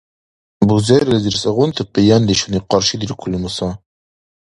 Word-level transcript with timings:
Бузерилизир 0.67 1.35
сегъунти 1.41 1.83
къияндешуни 1.93 2.59
къаршидиркули, 2.69 3.37
Муса? 3.43 3.69